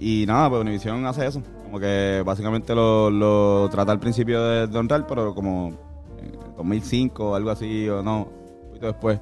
[0.00, 1.42] Y nada, pues Univision hace eso.
[1.72, 5.68] Como que básicamente lo, lo trata al principio de, de honrar, pero como
[6.18, 8.28] en 2005 o algo así, o no,
[8.64, 9.18] un poquito después,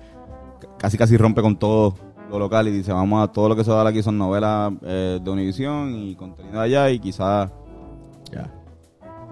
[0.77, 1.95] casi casi rompe con todo
[2.29, 4.19] lo local y dice, vamos a todo lo que se va a dar aquí son
[4.19, 7.53] novelas eh, de Univision y contenido allá y quizás
[8.33, 8.53] Ya.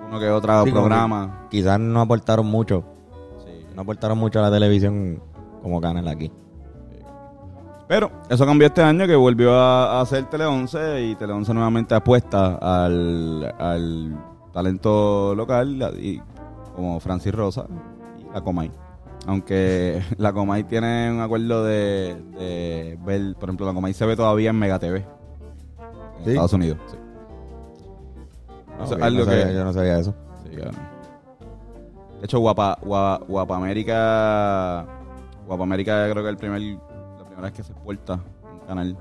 [0.06, 1.48] uno que otro Sí, programa.
[1.50, 2.84] Quizás no aportaron mucho.
[3.74, 5.20] No aportaron mucho a la televisión
[5.60, 6.30] como canal aquí.
[7.88, 11.54] Pero eso cambió este año que volvió a, a hacer Tele 11 y Tele 11
[11.54, 14.14] nuevamente apuesta al, al
[14.52, 16.20] talento local y,
[16.76, 17.64] como Francis Rosa
[18.18, 18.70] y la Comay.
[19.26, 24.16] Aunque la Comay tiene un acuerdo de, de ver, por ejemplo, la Comay se ve
[24.16, 26.30] todavía en Mega TV en ¿Sí?
[26.30, 26.78] Estados Unidos.
[26.90, 26.96] sí.
[28.80, 30.14] Ah, algo no sabía- que- yo no sabía eso.
[30.44, 30.70] Sí, claro.
[32.20, 34.86] De hecho, Guapa, Gua- Guapa América,
[35.46, 36.78] Guapa América creo que el primer,
[37.38, 38.20] primera vez que se exporta
[38.52, 38.96] un canal eh,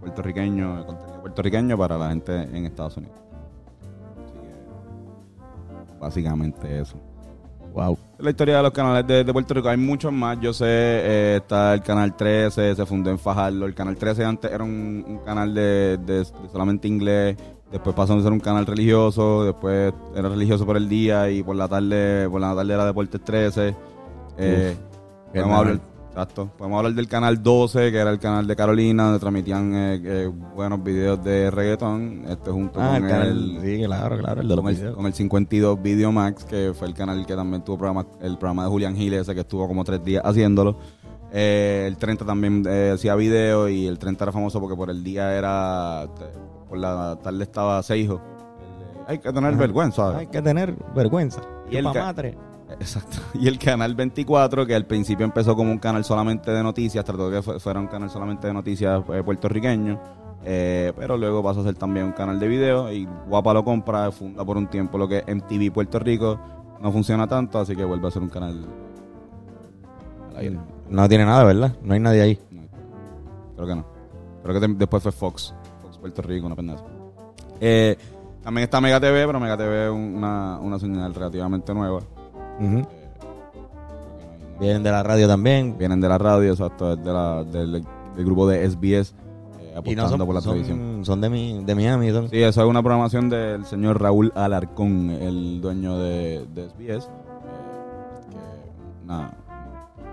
[0.00, 3.16] puertorriqueño, de contenido puertorriqueño para la gente en Estados Unidos.
[4.22, 6.96] Así que, básicamente eso.
[7.72, 7.96] Wow.
[8.18, 9.68] La historia de los canales de, de Puerto Rico.
[9.68, 10.38] Hay muchos más.
[10.40, 13.64] Yo sé, eh, está el canal 13, se fundó en Fajardo.
[13.64, 17.36] El canal 13 antes era un, un canal de, de- de solamente inglés.
[17.70, 19.44] Después pasó a ser un canal religioso.
[19.44, 23.20] Después era religioso por el día y por la tarde, por la tarde era Deportes
[23.22, 23.68] 13.
[23.68, 24.76] Eh,
[25.32, 25.89] qué podemos, hablar, canal.
[26.10, 26.50] Exacto.
[26.56, 30.30] podemos hablar del canal 12, que era el canal de Carolina, donde transmitían eh, eh,
[30.54, 32.24] buenos videos de reggaetón.
[32.28, 35.06] Este junto Ah, con el canal- sí, claro, claro, el de los con el, con
[35.06, 38.68] el 52 Video Max, que fue el canal que también tuvo programa, el programa de
[38.70, 40.76] Julián Giles, ese que estuvo como tres días haciéndolo.
[41.32, 45.04] Eh, el 30 también eh, hacía video y el 30 era famoso porque por el
[45.04, 46.08] día era,
[46.68, 48.20] por la tarde estaba Seijo.
[49.06, 49.60] Hay que tener Ajá.
[49.60, 50.16] vergüenza.
[50.16, 51.40] Hay que tener vergüenza.
[51.70, 52.36] Y el, madre.
[52.78, 53.18] Exacto.
[53.34, 57.30] Y el canal 24, que al principio empezó como un canal solamente de noticias, trató
[57.30, 59.98] de que fu- fuera un canal solamente de noticias eh, puertorriqueño,
[60.44, 64.10] eh, pero luego pasó a ser también un canal de video y Guapa lo compra,
[64.12, 66.38] funda por un tiempo lo que es MTV Puerto Rico,
[66.80, 68.64] no funciona tanto, así que vuelve a ser un canal
[70.30, 70.58] al aire.
[70.88, 71.72] No tiene nada, ¿verdad?
[71.82, 72.38] No hay nadie ahí.
[73.56, 73.84] Creo que no.
[74.42, 76.82] Creo que te- después fue Fox, Fox Puerto Rico, una pendeja.
[77.60, 77.96] Eh,
[78.42, 82.00] también está Mega TV, pero Mega TV es una, una señal relativamente nueva.
[82.60, 82.86] No
[84.60, 85.76] Vienen de la radio también.
[85.78, 87.72] Vienen de la radio, exacto, de la, del,
[88.14, 89.14] del grupo de SBS,
[89.58, 91.04] eh, Y no apostando son, por la son- televisión.
[91.04, 92.10] son de, mi, de Miami.
[92.10, 92.28] Son.
[92.28, 97.06] Sí, eso es una programación del señor Raúl Alarcón, el dueño de, de SBS.
[97.06, 97.10] eh,
[98.30, 99.32] que, nada,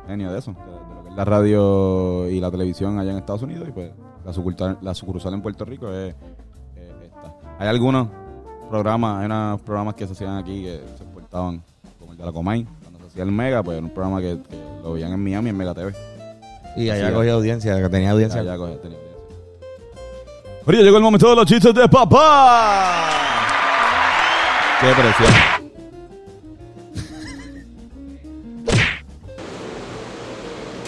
[0.07, 3.17] genio de eso, de, de lo que es la radio y la televisión allá en
[3.17, 3.67] Estados Unidos.
[3.67, 3.91] Y pues
[4.23, 6.15] la sucursal, la sucursal en Puerto Rico es,
[6.77, 7.33] es esta.
[7.59, 8.07] Hay algunos
[8.69, 11.61] programas, hay unos programas que se hacían aquí que se exportaban,
[12.17, 14.93] de la Comay, cuando se hacía el Mega, pues era un programa que, que lo
[14.93, 15.93] veían en Miami, en Mega TV.
[16.75, 18.43] Y allá Así cogía audiencia, que tenía audiencia.
[18.43, 19.17] Ya cogía, tenía audiencia.
[20.65, 23.09] Ahorita llegó el momento de los chistes de papá.
[24.79, 25.33] Qué presión.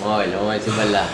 [0.02, 1.08] Vamos a ver, vamos a ver si es verdad.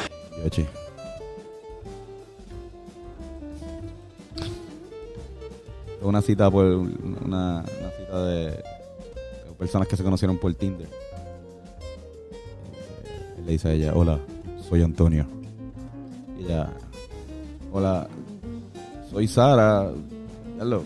[6.02, 6.86] Una cita por una,
[7.26, 7.64] una
[7.98, 8.64] cita de,
[9.56, 10.88] personas que se conocieron por Tinder.
[10.88, 10.92] Eh,
[13.38, 14.20] Él le dice a ella, hola,
[14.68, 15.26] soy Antonio.
[16.40, 16.70] Y ella,
[17.72, 18.08] hola,
[19.12, 19.92] soy Sara.
[20.60, 20.84] Hello,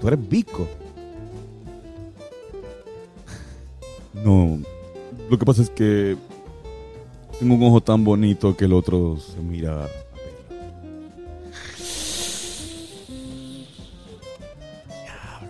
[0.00, 0.66] tú eres Vico.
[4.22, 4.58] No,
[5.30, 6.14] lo que pasa es que
[7.38, 9.86] tengo un ojo tan bonito que el otro se mira.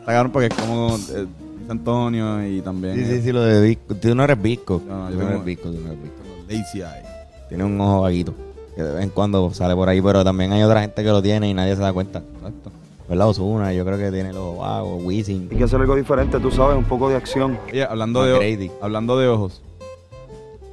[0.06, 1.26] Cabrón porque es como eh,
[1.72, 2.94] Antonio y también.
[2.96, 3.94] Sí, sí, sí, lo de Visco.
[3.94, 4.82] Tú no eres Visco.
[4.86, 6.16] No, yo no eres Visco, tú no eres Visco.
[6.48, 7.04] Lazy eye.
[7.48, 8.34] Tiene un ojo vaguito.
[8.74, 11.22] Que de vez en cuando sale por ahí, pero también hay otra gente que lo
[11.22, 12.22] tiene y nadie se da cuenta.
[12.36, 12.70] Exacto.
[13.08, 13.28] ¿Verdad?
[13.28, 15.48] Osuna, yo creo que tiene el ojo vago, Wisin.
[15.50, 17.58] Hay que hacer algo diferente, tú sabes, un poco de acción.
[17.68, 19.62] Oye, hablando de, hablando de ojos.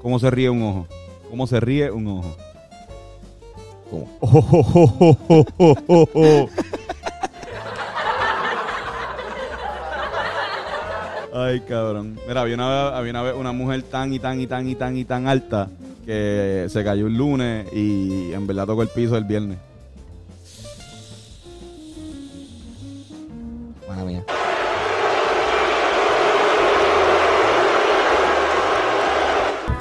[0.04, 0.88] ¿Cómo se ríe un ojo?
[1.30, 2.36] ¿Cómo se ríe un ojo?
[3.90, 4.08] ¿Cómo?
[11.40, 12.18] Ay, cabrón.
[12.28, 14.98] Mira, había una, había una vez una mujer tan y tan y tan y tan
[14.98, 15.70] y tan alta
[16.04, 19.60] que se cayó el lunes y en verdad tocó el piso el viernes.
[23.88, 24.24] Mala mía.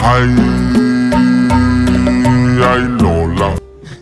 [0.01, 0.37] Ay,
[2.63, 3.55] ay, Lola.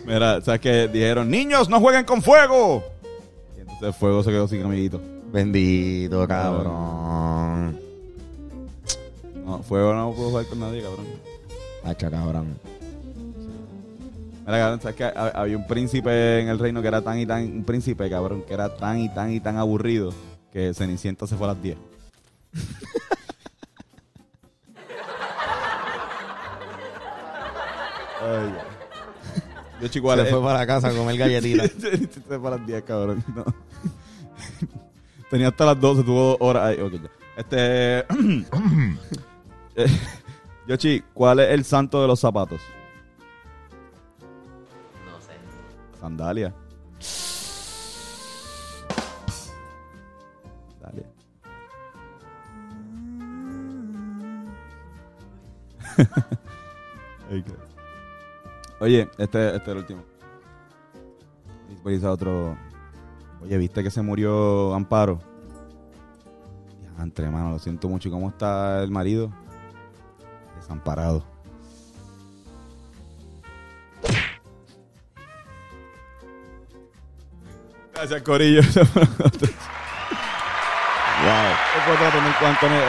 [0.05, 2.83] Mira, ¿sabes que Dijeron, niños, no jueguen con fuego.
[3.55, 5.14] Y entonces el fuego se quedó sin amiguito.
[5.35, 7.77] Bendito, cabrón.
[9.45, 11.05] No, fuego no puedo jugar con nadie, cabrón.
[11.83, 12.57] Hacha, cabrón.
[14.45, 17.25] Mira, cabrón, ¿sabes que ha- Había un príncipe en el reino que era tan y
[17.25, 20.13] tan, un príncipe, cabrón, que era tan y tan y tan aburrido
[20.53, 21.77] que Cenicienta se fue a las 10.
[28.21, 28.53] Ay,
[29.81, 31.71] yo chico, Se fue para la casa a comer galletitas.
[31.79, 33.23] se fue para las 10, cabrón.
[33.35, 33.45] no.
[35.29, 36.63] Tenía hasta las 12, tuvo dos horas.
[36.63, 37.09] Ay, ok, ya.
[37.37, 37.99] Este.
[39.75, 39.87] eh,
[40.67, 42.61] Yoshi, ¿cuál es el santo de los zapatos?
[45.05, 45.33] No sé.
[45.99, 46.53] Sandalia.
[50.81, 51.05] Dale.
[57.29, 57.43] Qué-
[58.79, 60.03] Oye, este, este es el último.
[61.69, 62.57] Después dice otro.
[63.45, 65.19] Oye, ¿viste que se murió Amparo?
[66.99, 68.07] Entre mano, lo siento mucho.
[68.09, 69.29] ¿Y cómo está el marido?
[70.55, 71.23] Desamparado.
[77.93, 78.61] Gracias, Corillo.
[81.15, 81.31] Wow.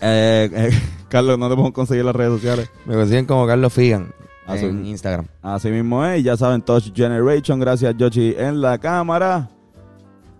[0.00, 0.70] Eh, eh,
[1.08, 2.70] Carlos, no te podemos conseguir las redes sociales.
[2.84, 4.12] Me consiguen como Carlos Figan
[4.46, 5.26] Así- en Instagram.
[5.42, 9.48] Así mismo es, y ya saben, Touch Generation, gracias Yoshi en la cámara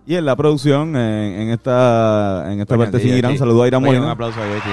[0.05, 3.39] y en la producción, en, en esta en esta Coño, parte sí, sin Irán, Yoshi.
[3.39, 4.05] saludo a Irán Oye, Molina.
[4.05, 4.69] Un aplauso a Yoshi.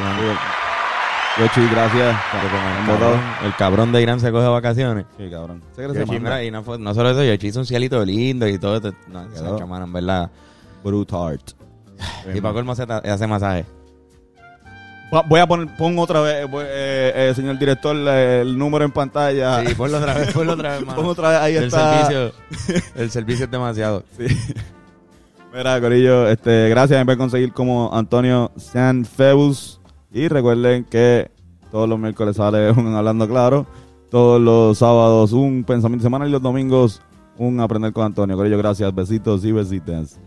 [1.38, 2.16] Yoshi, gracias.
[2.42, 5.06] El cabrón, el cabrón de Irán se coge vacaciones.
[5.16, 5.62] Sí, cabrón.
[5.74, 6.20] Se cree Yoshi, se manda.
[6.20, 8.76] mira, y no, fue- no solo eso, Yoshi hizo un cielito lindo y todo.
[8.76, 9.56] esto- No, Quedó.
[9.56, 10.30] esa mano, en verdad.
[10.84, 11.52] Brutart.
[12.34, 13.64] Y para colmo se ta- hace masaje.
[15.14, 18.84] Va- Voy a poner, pon otra vez, voy- eh, eh, señor director, eh, el número
[18.84, 19.64] en pantalla.
[19.66, 20.96] Sí, ponlo otra vez, ponlo otra vez, mano.
[20.96, 22.06] Pon otra vez, ahí el está.
[22.06, 22.32] Servicio,
[22.96, 24.04] el servicio es demasiado.
[24.18, 24.26] Sí.
[25.54, 26.98] Mira, Corillo, este, gracias.
[26.98, 29.78] Me pueden conseguir como Antonio Sanfeus.
[30.12, 31.30] Y recuerden que
[31.70, 33.66] todos los miércoles sale un Hablando Claro,
[34.10, 36.28] todos los sábados un Pensamiento de semana.
[36.28, 37.00] y los domingos
[37.38, 38.36] un Aprender con Antonio.
[38.36, 40.18] Corillo, gracias, besitos y besitas.